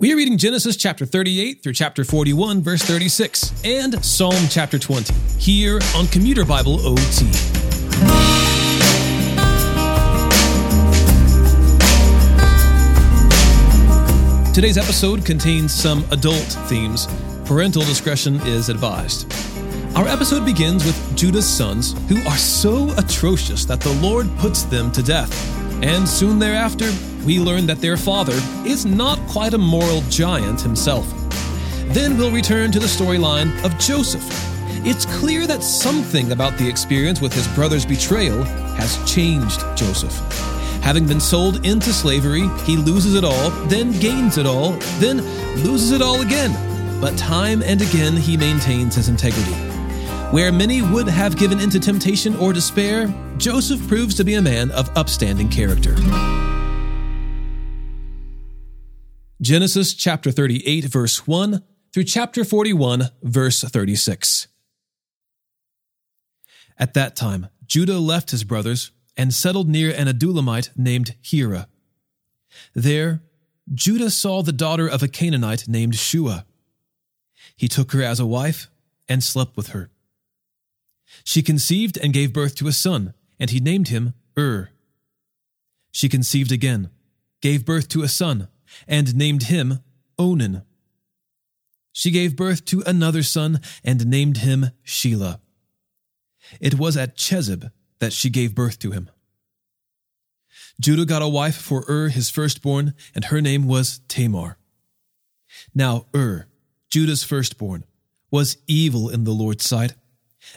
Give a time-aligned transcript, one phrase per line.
[0.00, 5.12] We are reading Genesis chapter 38 through chapter 41, verse 36, and Psalm chapter 20
[5.38, 7.26] here on Commuter Bible OT.
[14.54, 17.06] Today's episode contains some adult themes.
[17.44, 19.30] Parental discretion is advised.
[19.94, 24.90] Our episode begins with Judah's sons, who are so atrocious that the Lord puts them
[24.92, 25.59] to death.
[25.82, 26.90] And soon thereafter,
[27.24, 31.06] we learn that their father is not quite a moral giant himself.
[31.88, 34.24] Then we'll return to the storyline of Joseph.
[34.86, 38.42] It's clear that something about the experience with his brother's betrayal
[38.76, 40.14] has changed Joseph.
[40.82, 45.18] Having been sold into slavery, he loses it all, then gains it all, then
[45.64, 46.52] loses it all again.
[47.00, 49.69] But time and again, he maintains his integrity.
[50.30, 54.70] Where many would have given into temptation or despair, Joseph proves to be a man
[54.70, 55.96] of upstanding character.
[59.40, 64.46] Genesis chapter 38, verse 1 through chapter 41, verse 36.
[66.78, 71.66] At that time, Judah left his brothers and settled near an Adullamite named Hira.
[72.72, 73.20] There,
[73.74, 76.46] Judah saw the daughter of a Canaanite named Shua.
[77.56, 78.68] He took her as a wife
[79.08, 79.90] and slept with her.
[81.24, 84.70] She conceived and gave birth to a son, and he named him Ur.
[85.92, 86.90] She conceived again,
[87.40, 88.48] gave birth to a son,
[88.86, 89.80] and named him
[90.18, 90.62] Onan.
[91.92, 95.40] She gave birth to another son and named him Shelah.
[96.60, 99.10] It was at Chezib that she gave birth to him.
[100.80, 104.56] Judah got a wife for Ur, his firstborn, and her name was Tamar.
[105.74, 106.46] Now Ur,
[106.88, 107.84] Judah's firstborn,
[108.30, 109.94] was evil in the Lord's sight,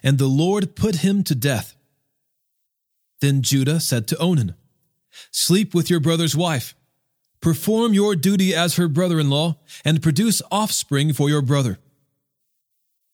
[0.01, 1.75] and the Lord put him to death.
[3.21, 4.55] Then Judah said to Onan,
[5.31, 6.75] Sleep with your brother's wife
[7.43, 11.77] Perform your duty as her brother in law, and produce offspring for your brother.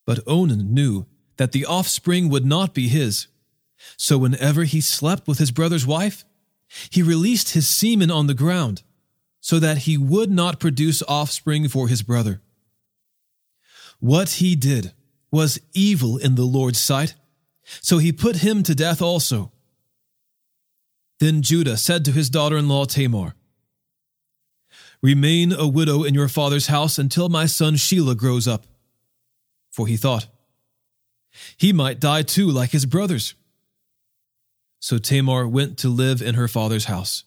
[0.05, 3.25] But Onan knew that the offspring would not be his.
[3.97, 6.25] So whenever he slept with his brother's wife,
[6.91, 8.83] he released his semen on the ground,
[9.39, 12.39] so that he would not produce offspring for his brother.
[13.99, 14.93] What he did
[15.31, 17.15] was evil in the Lord's sight,
[17.81, 19.51] so he put him to death also.
[21.19, 23.35] Then Judah said to his daughter in law Tamar,
[25.01, 28.65] Remain a widow in your father's house until my son Shelah grows up.
[29.71, 30.27] For he thought,
[31.57, 33.35] he might die too, like his brothers.
[34.79, 37.23] So Tamar went to live in her father's house.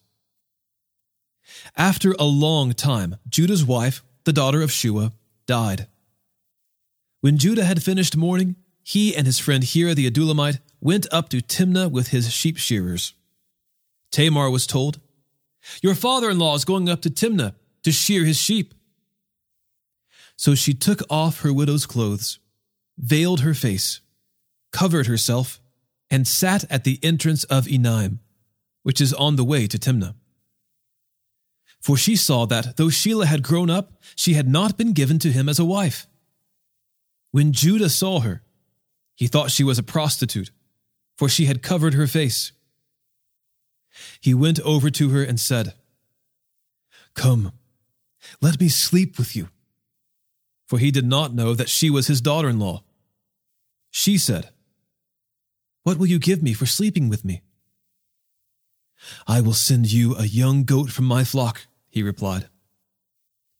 [1.76, 5.12] After a long time, Judah's wife, the daughter of Shua,
[5.46, 5.86] died.
[7.22, 11.36] When Judah had finished mourning, he and his friend Hira the Adullamite went up to
[11.36, 13.14] Timnah with his sheep shearers.
[14.10, 14.98] Tamar was told,
[15.82, 18.74] Your father in law is going up to Timnah to shear his sheep.
[20.36, 22.40] So she took off her widow's clothes,
[22.98, 24.00] veiled her face,
[24.72, 25.60] covered herself,
[26.10, 28.18] and sat at the entrance of Enaim,
[28.82, 30.16] which is on the way to Timnah.
[31.80, 35.30] For she saw that, though Shelah had grown up, she had not been given to
[35.30, 36.08] him as a wife.
[37.32, 38.42] When Judah saw her,
[39.16, 40.50] he thought she was a prostitute,
[41.16, 42.52] for she had covered her face.
[44.20, 45.74] He went over to her and said,
[47.14, 47.52] Come,
[48.40, 49.48] let me sleep with you.
[50.66, 52.82] For he did not know that she was his daughter in law.
[53.90, 54.50] She said,
[55.82, 57.42] What will you give me for sleeping with me?
[59.26, 62.48] I will send you a young goat from my flock, he replied.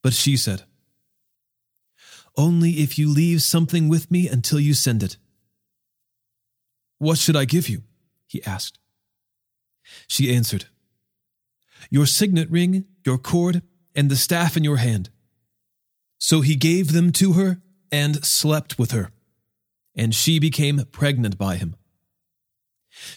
[0.03, 0.63] But she said,
[2.37, 5.17] Only if you leave something with me until you send it.
[6.99, 7.83] What should I give you?
[8.27, 8.79] he asked.
[10.07, 10.67] She answered,
[11.91, 13.63] Your signet ring, your cord,
[13.95, 15.11] and the staff in your hand.
[16.19, 17.61] So he gave them to her
[17.91, 19.11] and slept with her,
[19.95, 21.77] and she became pregnant by him.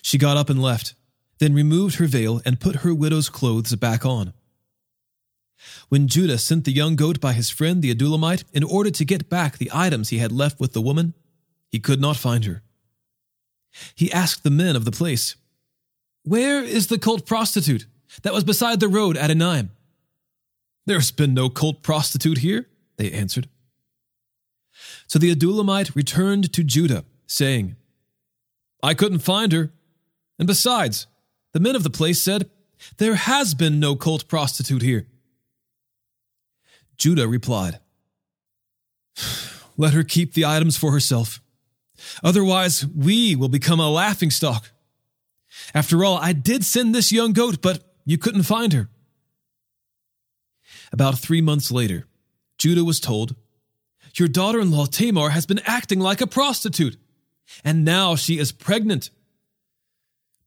[0.02, 0.96] She got up and left,
[1.40, 4.34] then removed her veil and put her widow's clothes back on.
[5.90, 9.30] When Judah sent the young goat by his friend the Adullamite in order to get
[9.30, 11.14] back the items he had left with the woman,
[11.72, 12.64] he could not find her.
[13.96, 15.36] He asked the men of the place,
[16.24, 17.86] Where is the cult prostitute
[18.22, 19.70] that was beside the road at Enaim?
[20.86, 23.50] There's been no cult prostitute here, they answered.
[25.08, 27.76] So the Adullamite returned to Judah, saying,
[28.84, 29.72] I couldn't find her.
[30.38, 31.08] And besides,
[31.54, 32.50] the men of the place said,
[32.98, 35.08] There has been no cult prostitute here.
[36.98, 37.80] Judah replied,
[39.78, 41.42] Let her keep the items for herself.
[42.24, 44.72] Otherwise, we will become a laughingstock.
[45.74, 48.90] After all, I did send this young goat, but you couldn't find her.
[50.92, 52.06] About three months later,
[52.58, 53.36] Judah was told,
[54.16, 56.98] Your daughter in law Tamar has been acting like a prostitute,
[57.64, 59.10] and now she is pregnant.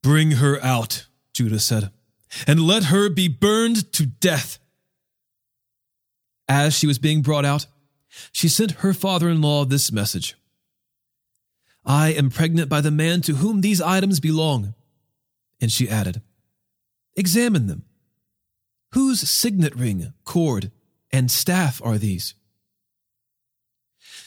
[0.03, 1.91] Bring her out, Judah said,
[2.47, 4.59] and let her be burned to death.
[6.49, 7.67] As she was being brought out,
[8.33, 10.35] she sent her father in law this message
[11.85, 14.75] I am pregnant by the man to whom these items belong.
[15.61, 16.23] And she added,
[17.17, 17.85] Examine them.
[18.93, 20.71] Whose signet ring, cord,
[21.11, 22.35] and staff are these?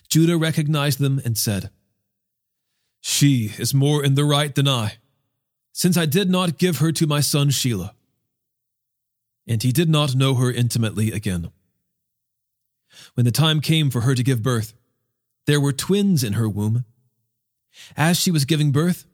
[0.10, 1.70] Judah recognized them and said,
[3.00, 4.98] She is more in the right than I,
[5.72, 7.92] since I did not give her to my son Shelah.
[9.48, 11.52] And he did not know her intimately again.
[13.14, 14.74] When the time came for her to give birth,
[15.46, 16.86] there were twins in her womb.
[17.96, 19.06] As she was giving birth,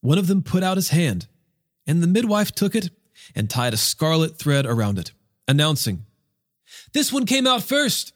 [0.00, 1.26] one of them put out his hand,
[1.86, 2.90] and the midwife took it
[3.34, 5.12] and tied a scarlet thread around it,
[5.48, 6.04] announcing,
[6.92, 8.12] This one came out first.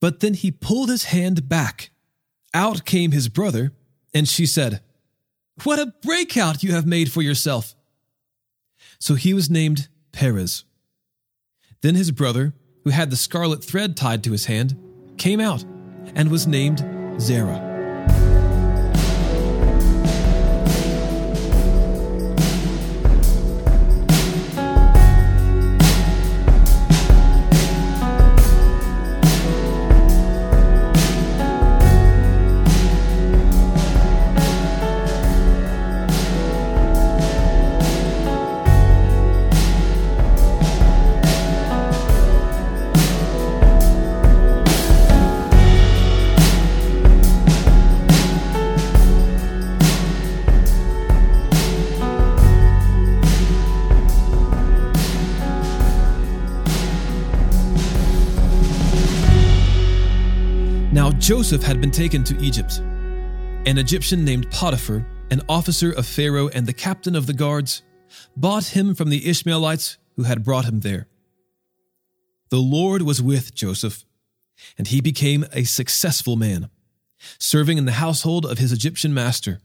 [0.00, 1.90] But then he pulled his hand back.
[2.54, 3.72] Out came his brother,
[4.12, 4.82] and she said,
[5.64, 7.74] What a breakout you have made for yourself.
[8.98, 10.64] So he was named Perez.
[11.80, 12.52] Then his brother,
[12.84, 14.76] who had the scarlet thread tied to his hand,
[15.16, 15.64] came out
[16.14, 16.84] and was named
[17.20, 17.71] Zerah.
[61.52, 62.78] Joseph had been taken to Egypt.
[63.66, 67.82] An Egyptian named Potiphar, an officer of Pharaoh and the captain of the guards,
[68.34, 71.08] bought him from the Ishmaelites who had brought him there.
[72.48, 74.06] The Lord was with Joseph,
[74.78, 76.70] and he became a successful man,
[77.38, 79.60] serving in the household of his Egyptian master.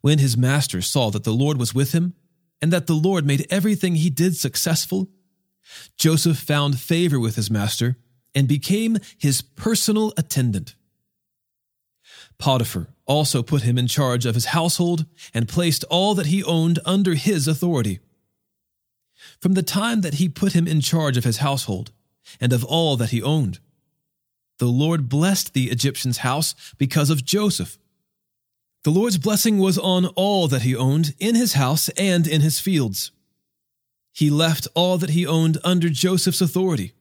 [0.00, 2.14] When his master saw that the Lord was with him,
[2.60, 5.10] and that the Lord made everything he did successful,
[5.96, 7.98] Joseph found favor with his master
[8.34, 10.74] and became his personal attendant.
[12.38, 15.04] Potiphar also put him in charge of his household
[15.34, 18.00] and placed all that he owned under his authority.
[19.40, 21.92] From the time that he put him in charge of his household
[22.40, 23.58] and of all that he owned,
[24.58, 27.78] the Lord blessed the Egyptian's house because of Joseph.
[28.84, 32.60] The Lord's blessing was on all that he owned in his house and in his
[32.60, 33.10] fields.
[34.12, 36.94] He left all that he owned under Joseph's authority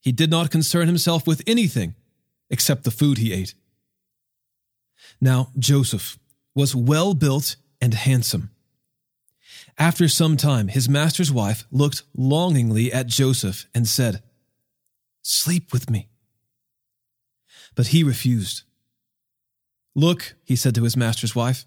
[0.00, 1.94] he did not concern himself with anything
[2.48, 3.54] except the food he ate.
[5.20, 6.18] Now, Joseph
[6.54, 8.50] was well built and handsome.
[9.78, 14.22] After some time, his master's wife looked longingly at Joseph and said,
[15.22, 16.08] Sleep with me.
[17.74, 18.62] But he refused.
[19.94, 21.66] Look, he said to his master's wife,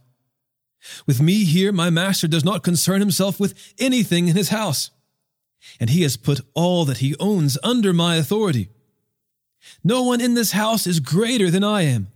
[1.05, 4.91] with me here, my master does not concern himself with anything in his house
[5.79, 8.69] and he has put all that he owns under my authority.
[9.83, 12.07] No one in this house is greater than I am.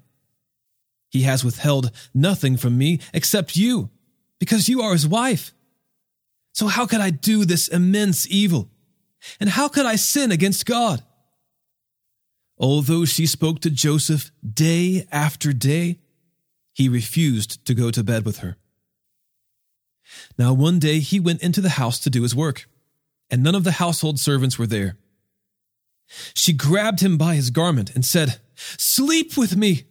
[1.09, 3.89] He has withheld nothing from me except you,
[4.39, 5.53] because you are his wife.
[6.53, 8.69] So how could I do this immense evil?
[9.39, 11.03] And how could I sin against God?
[12.57, 15.99] Although she spoke to Joseph day after day,
[16.73, 18.57] he refused to go to bed with her.
[20.37, 22.67] Now one day he went into the house to do his work
[23.29, 24.97] and none of the household servants were there.
[26.33, 29.85] She grabbed him by his garment and said, Sleep with me.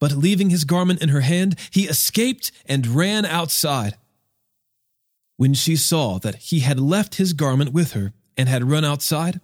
[0.00, 3.96] But leaving his garment in her hand, he escaped and ran outside.
[5.36, 9.40] When she saw that he had left his garment with her and had run outside,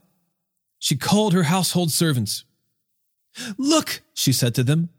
[0.78, 2.44] she called her household servants.
[3.56, 4.90] Look, she said to them,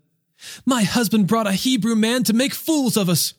[0.66, 3.34] my husband brought a Hebrew man to make fools of us.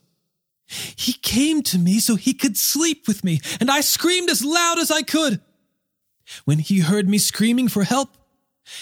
[0.67, 4.79] He came to me so he could sleep with me, and I screamed as loud
[4.79, 5.41] as I could.
[6.45, 8.17] When he heard me screaming for help,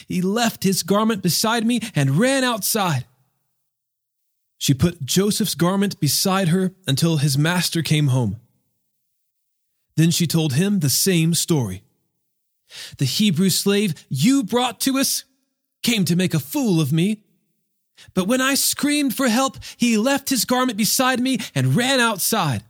[0.06, 3.06] he left his garment beside me and ran outside.
[4.58, 8.37] She put Joseph's garment beside her until his master came home.
[9.96, 11.82] Then she told him the same story.
[12.99, 15.25] The Hebrew slave you brought to us
[15.82, 17.25] came to make a fool of me
[18.14, 22.62] but when I screamed for help, he left his garment beside me and ran outside.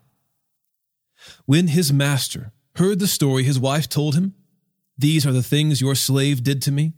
[1.47, 4.35] When his master heard the story his wife told him,
[4.97, 6.95] These are the things your slave did to me?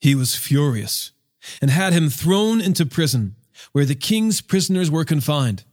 [0.00, 1.12] He was furious
[1.60, 3.36] and had him thrown into prison,
[3.72, 5.64] where the king's prisoners were confined.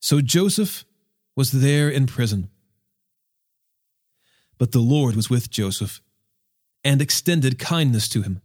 [0.00, 0.84] So Joseph
[1.36, 2.50] was there in prison.
[4.58, 6.00] But the Lord was with Joseph
[6.84, 8.40] and extended kindness to him.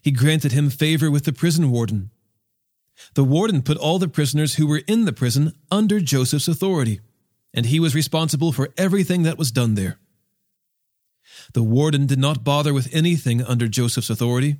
[0.00, 2.10] He granted him favor with the prison warden.
[3.14, 7.00] The warden put all the prisoners who were in the prison under Joseph's authority,
[7.52, 9.98] and he was responsible for everything that was done there.
[11.54, 14.56] The warden did not bother with anything under Joseph's authority,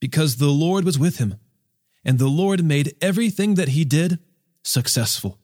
[0.00, 1.36] because the Lord was with him,
[2.04, 4.18] and the Lord made everything that he did
[4.62, 5.38] successful.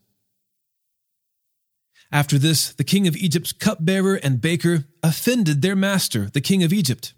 [2.12, 6.72] After this, the king of Egypt's cupbearer and baker offended their master, the king of
[6.72, 7.14] Egypt.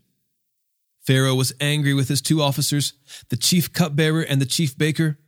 [1.06, 2.92] Pharaoh was angry with his two officers,
[3.28, 5.18] the chief cupbearer and the chief baker,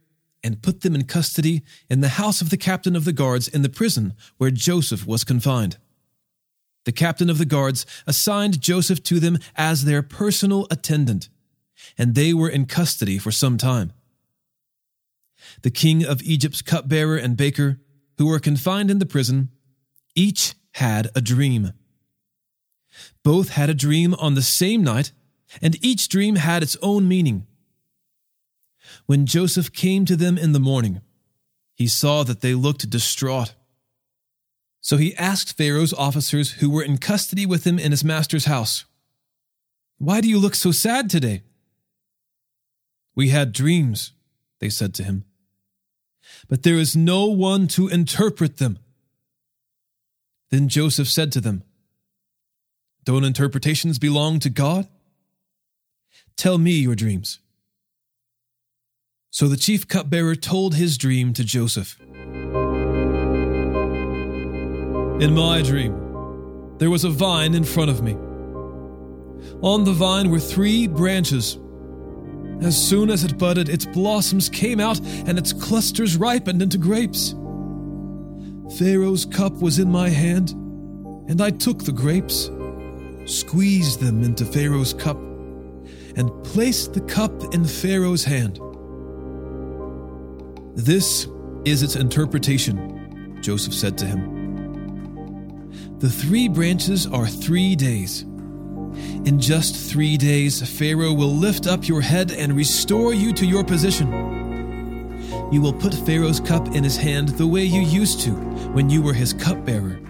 [0.42, 3.62] and put them in custody in the house of the captain of the guards in
[3.62, 5.78] the prison where Joseph was confined.
[6.84, 11.28] The captain of the guards assigned Joseph to them as their personal attendant,
[11.96, 13.92] and they were in custody for some time.
[15.62, 17.78] The king of Egypt's cupbearer and baker,
[18.16, 19.50] who were confined in the prison,
[20.16, 21.72] each had a dream.
[23.22, 25.12] Both had a dream on the same night,
[25.62, 27.46] and each dream had its own meaning.
[29.06, 31.00] When Joseph came to them in the morning,
[31.74, 33.54] he saw that they looked distraught.
[34.80, 38.84] So he asked Pharaoh's officers who were in custody with him in his master's house,
[39.98, 41.42] Why do you look so sad today?
[43.14, 44.12] We had dreams,
[44.60, 45.24] they said to him,
[46.48, 48.78] but there is no one to interpret them.
[50.50, 51.62] Then Joseph said to them,
[53.04, 54.88] Don't interpretations belong to God?
[56.38, 57.40] Tell me your dreams.
[59.30, 61.98] So the chief cupbearer told his dream to Joseph.
[65.20, 68.12] In my dream, there was a vine in front of me.
[69.62, 71.58] On the vine were three branches.
[72.62, 77.34] As soon as it budded, its blossoms came out and its clusters ripened into grapes.
[78.78, 80.50] Pharaoh's cup was in my hand,
[81.28, 82.48] and I took the grapes,
[83.24, 85.18] squeezed them into Pharaoh's cup,
[86.18, 88.60] and placed the cup in Pharaoh's hand.
[90.74, 91.28] This
[91.64, 94.36] is its interpretation, Joseph said to him.
[96.00, 98.22] The three branches are three days.
[99.24, 103.64] In just three days, Pharaoh will lift up your head and restore you to your
[103.64, 104.08] position.
[105.52, 108.32] You will put Pharaoh's cup in his hand the way you used to
[108.72, 110.00] when you were his cupbearer.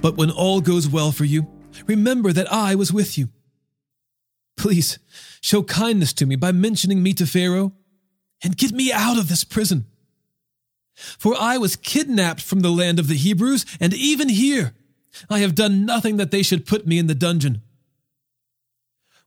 [0.00, 1.46] But when all goes well for you,
[1.86, 3.28] remember that I was with you.
[4.56, 4.98] Please
[5.40, 7.72] show kindness to me by mentioning me to Pharaoh
[8.42, 9.86] and get me out of this prison.
[10.94, 14.74] For I was kidnapped from the land of the Hebrews, and even here
[15.28, 17.62] I have done nothing that they should put me in the dungeon.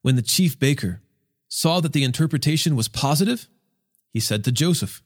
[0.02, 1.02] When the chief baker
[1.48, 3.48] saw that the interpretation was positive,
[4.12, 5.04] he said to Joseph,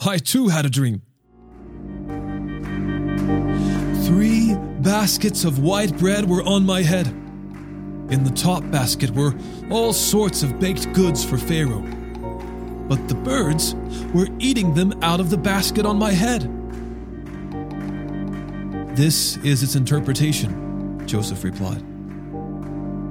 [0.00, 1.02] I too had a dream.
[4.04, 7.25] Three baskets of white bread were on my head.
[8.10, 9.34] In the top basket were
[9.70, 11.82] all sorts of baked goods for Pharaoh.
[12.88, 13.74] But the birds
[14.14, 16.42] were eating them out of the basket on my head.
[18.96, 21.82] This is its interpretation, Joseph replied.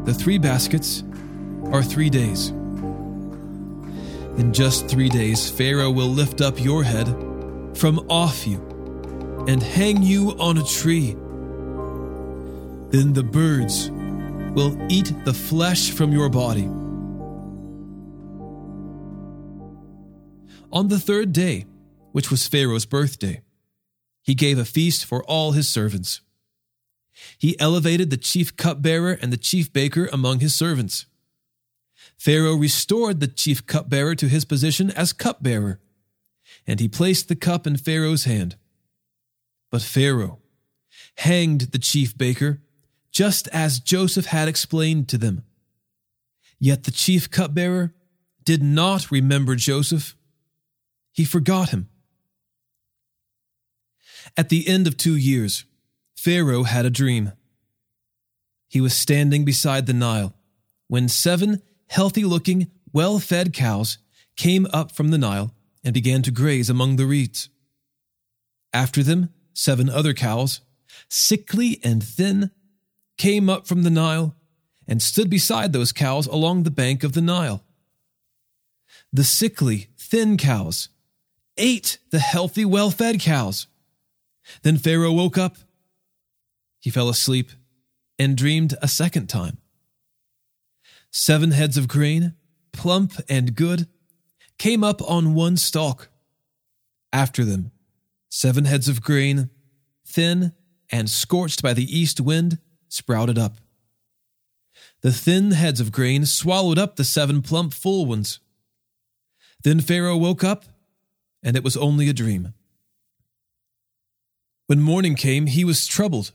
[0.05, 1.03] The three baskets
[1.71, 2.49] are three days.
[4.37, 7.07] In just three days, Pharaoh will lift up your head
[7.75, 8.61] from off you
[9.47, 11.15] and hang you on a tree.
[12.91, 13.89] Then the birds
[14.55, 16.69] will eat the flesh from your body.
[20.71, 21.65] On the third day,
[22.13, 23.41] which was Pharaoh's birthday,
[24.23, 26.21] he gave a feast for all his servants.
[27.37, 31.05] He elevated the chief cupbearer and the chief baker among his servants.
[32.17, 35.79] Pharaoh restored the chief cupbearer to his position as cupbearer,
[36.65, 38.55] and he placed the cup in Pharaoh's hand.
[39.69, 40.39] But Pharaoh
[41.17, 42.61] hanged the chief baker,
[43.15, 45.45] just as Joseph had explained to them.
[46.59, 47.93] Yet the chief cupbearer
[48.43, 50.17] did not remember Joseph,
[51.13, 51.87] he forgot him.
[54.35, 55.63] At the end of two years,
[56.17, 57.31] Pharaoh had a dream.
[58.67, 60.33] He was standing beside the Nile
[60.89, 63.97] when seven healthy looking, well fed cows
[64.35, 65.53] came up from the Nile
[65.85, 67.47] and began to graze among the reeds.
[68.73, 70.59] After them, seven other cows,
[71.07, 72.51] sickly and thin,
[73.17, 74.35] came up from the Nile
[74.87, 77.63] and stood beside those cows along the bank of the Nile.
[79.11, 80.89] The sickly, thin cows
[81.57, 83.67] ate the healthy, well fed cows.
[84.61, 85.57] Then Pharaoh woke up.
[86.79, 87.51] he fell asleep
[88.19, 89.57] and dreamed a second time.
[91.11, 92.35] Seven heads of grain,
[92.71, 93.87] plump and good,
[94.57, 96.09] came up on one stalk.
[97.11, 97.71] After them,
[98.29, 99.49] seven heads of grain,
[100.05, 100.53] thin
[100.91, 103.57] and scorched by the east wind, sprouted up.
[105.01, 108.39] The thin heads of grain swallowed up the seven plump full ones.
[109.63, 110.65] Then Pharaoh woke up,
[111.43, 112.53] and it was only a dream.
[114.67, 116.31] When morning came, he was troubled.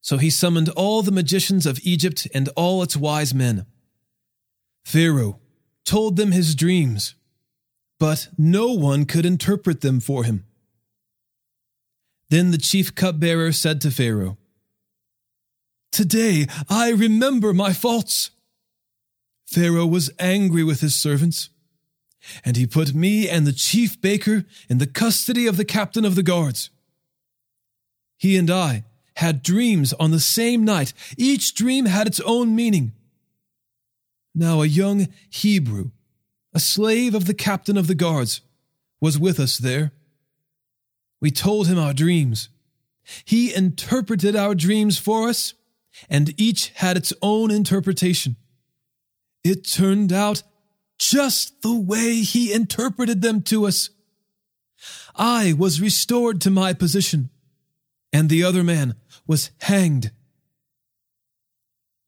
[0.00, 3.64] So he summoned all the magicians of Egypt and all its wise men.
[4.84, 5.40] Pharaoh
[5.86, 7.14] told them his dreams,
[7.98, 10.44] but no one could interpret them for him.
[12.28, 14.36] Then the chief cupbearer said to Pharaoh,
[15.94, 18.30] Today I remember my faults.
[19.46, 21.50] Pharaoh was angry with his servants,
[22.44, 26.16] and he put me and the chief baker in the custody of the captain of
[26.16, 26.70] the guards.
[28.18, 28.82] He and I
[29.18, 30.92] had dreams on the same night.
[31.16, 32.90] Each dream had its own meaning.
[34.34, 35.92] Now, a young Hebrew,
[36.52, 38.40] a slave of the captain of the guards,
[39.00, 39.92] was with us there.
[41.20, 42.48] We told him our dreams.
[43.24, 45.54] He interpreted our dreams for us,
[46.08, 48.36] and each had its own interpretation.
[49.42, 50.42] It turned out
[50.98, 53.90] just the way he interpreted them to us.
[55.14, 57.30] I was restored to my position
[58.14, 58.94] and the other man
[59.26, 60.12] was hanged.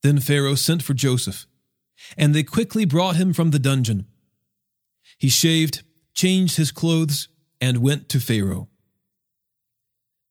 [0.05, 1.47] Then Pharaoh sent for Joseph,
[2.17, 4.07] and they quickly brought him from the dungeon.
[5.19, 5.83] He shaved,
[6.15, 7.27] changed his clothes,
[7.61, 8.69] and went to Pharaoh.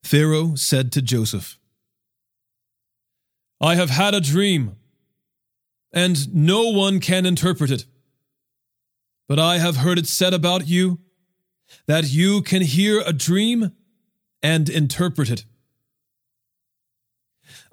[0.01, 1.59] Pharaoh said to Joseph,
[3.61, 4.75] I have had a dream,
[5.93, 7.85] and no one can interpret it.
[9.27, 10.99] But I have heard it said about you
[11.87, 13.71] that you can hear a dream
[14.43, 15.45] and interpret it.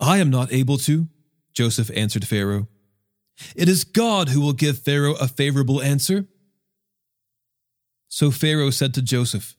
[0.00, 1.08] I am not able to,
[1.52, 2.68] Joseph answered Pharaoh.
[3.54, 6.26] It is God who will give Pharaoh a favorable answer.
[8.08, 9.56] So Pharaoh said to Joseph,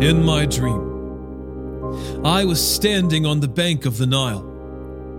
[0.00, 0.95] In my dream,
[2.24, 4.42] I was standing on the bank of the Nile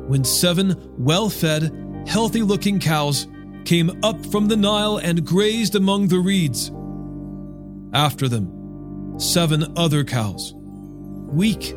[0.08, 1.72] when seven well fed,
[2.08, 3.28] healthy looking cows
[3.66, 6.72] came up from the Nile and grazed among the reeds.
[7.94, 11.76] After them, seven other cows weak,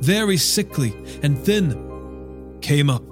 [0.00, 3.02] very sickly, and thin, came up.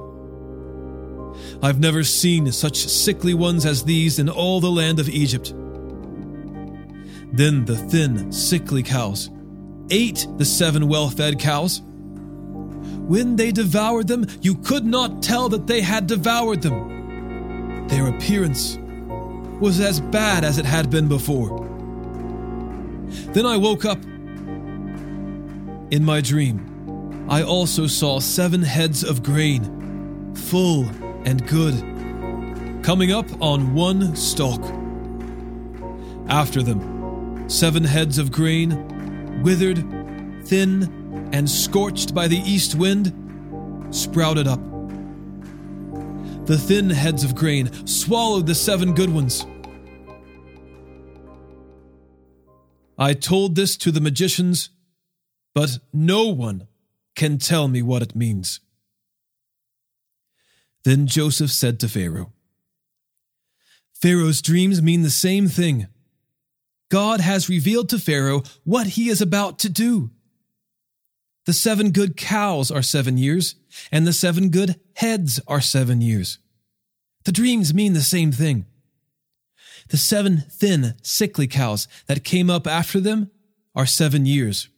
[1.63, 5.53] I've never seen such sickly ones as these in all the land of Egypt.
[7.33, 9.31] Then the thin, sickly cows
[9.91, 11.83] ate the seven well fed cows.
[13.07, 17.87] When they devoured them, you could not tell that they had devoured them.
[17.89, 18.79] Their appearance
[19.61, 21.65] was as bad as it had been before.
[23.33, 24.03] Then I woke up
[25.93, 30.85] in my dream, I also saw seven heads of grain, full
[31.25, 31.75] and good,
[32.83, 34.61] coming up on one stalk.
[36.29, 38.73] After them, seven heads of grain,
[39.43, 39.79] withered,
[40.45, 43.13] thin, and scorched by the east wind,
[43.91, 44.61] sprouted up.
[46.47, 49.47] The thin heads of grain swallowed the seven good ones.
[52.99, 54.71] I told this to the magicians
[55.57, 56.69] but no one
[57.15, 58.61] can tell me what it means.
[60.85, 62.35] Then Joseph said to Pharaoh,
[63.95, 65.87] Pharaoh's dreams mean the same thing.
[66.91, 70.11] God has revealed to Pharaoh what he is about to do.
[71.45, 73.55] The seven good cows are seven years,
[73.93, 76.39] and the seven good heads are seven years.
[77.25, 78.67] The dreams mean the same thing.
[79.89, 83.31] The seven thin, sickly cows that came up after them
[83.75, 84.69] are seven years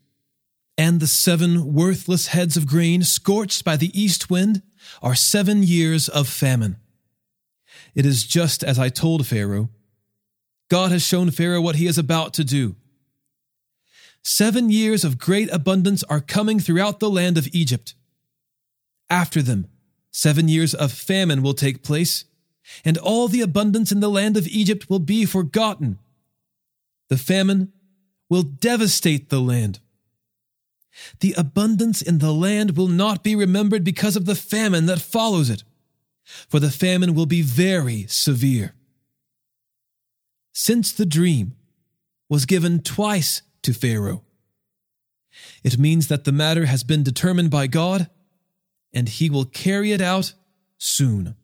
[0.79, 4.63] and the seven worthless heads of grain scorched by the east wind
[5.03, 6.77] are seven years of famine.
[7.97, 9.71] It is just as I told Pharaoh.
[10.69, 12.77] God has shown Pharaoh what he is about to do.
[14.23, 17.95] Seven years of great abundance are coming throughout the land of Egypt.
[19.09, 19.69] After them,
[20.11, 22.25] seven years of famine will take place,
[22.85, 25.99] and all the abundance in the land of Egypt will be forgotten.
[27.09, 27.73] The famine
[28.29, 29.81] will devastate the land.
[31.21, 35.49] The abundance in the land will not be remembered because of the famine that follows
[35.49, 35.63] it,
[36.25, 38.75] for the famine will be very severe.
[40.61, 41.55] Since the dream
[42.29, 44.25] was given twice to Pharaoh,
[45.63, 48.11] it means that the matter has been determined by God,
[48.93, 50.33] and he will carry it out
[50.77, 51.37] soon.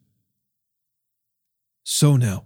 [1.85, 2.43] So now,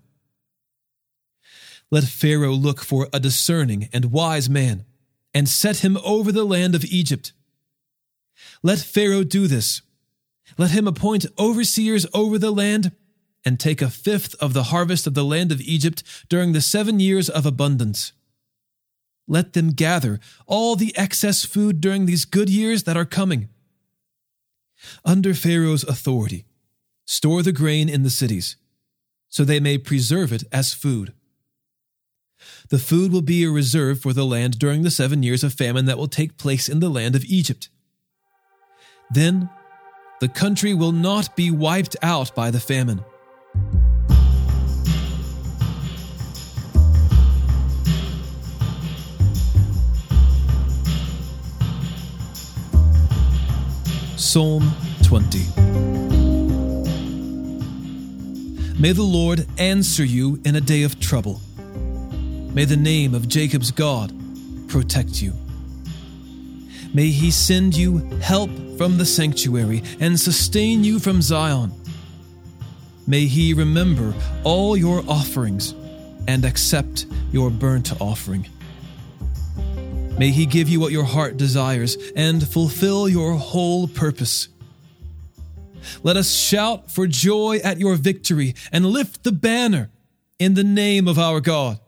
[1.89, 4.85] let Pharaoh look for a discerning and wise man
[5.33, 7.33] and set him over the land of Egypt.
[8.61, 9.81] Let Pharaoh do this.
[10.55, 12.91] Let him appoint overseers over the land
[13.45, 16.99] and take a fifth of the harvest of the land of Egypt during the seven
[16.99, 18.11] years of abundance.
[19.27, 23.49] Let them gather all the excess food during these good years that are coming.
[25.05, 26.45] Under Pharaoh's authority,
[27.05, 28.55] store the grain in the cities,
[29.29, 31.13] so they may preserve it as food.
[32.69, 35.85] The food will be a reserve for the land during the seven years of famine
[35.85, 37.69] that will take place in the land of Egypt.
[39.11, 39.49] Then
[40.21, 43.03] the country will not be wiped out by the famine.
[54.19, 55.39] Psalm 20
[58.77, 61.39] May the Lord answer you in a day of trouble.
[62.53, 64.11] May the name of Jacob's God
[64.67, 65.31] protect you.
[66.93, 71.71] May he send you help from the sanctuary and sustain you from Zion.
[73.07, 75.73] May he remember all your offerings
[76.27, 78.45] and accept your burnt offering.
[80.19, 84.49] May he give you what your heart desires and fulfill your whole purpose.
[86.03, 89.89] Let us shout for joy at your victory and lift the banner
[90.37, 91.79] in the name of our God.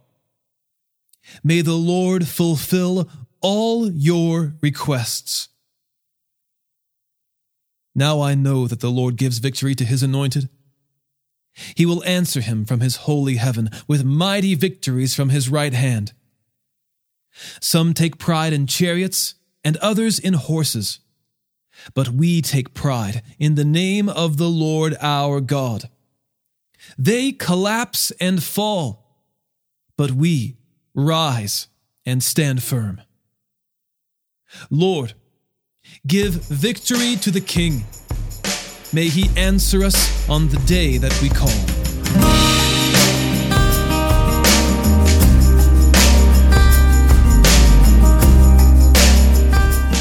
[1.43, 3.09] May the Lord fulfill
[3.41, 5.49] all your requests.
[7.93, 10.47] Now I know that the Lord gives victory to his anointed.
[11.75, 16.13] He will answer him from his holy heaven with mighty victories from his right hand.
[17.59, 20.99] Some take pride in chariots, and others in horses.
[21.93, 25.89] But we take pride in the name of the Lord our God.
[26.97, 29.05] They collapse and fall,
[29.97, 30.57] but we
[30.93, 31.67] rise
[32.05, 33.01] and stand firm.
[34.69, 35.13] Lord,
[36.05, 37.85] give victory to the King.
[38.93, 41.80] May he answer us on the day that we call.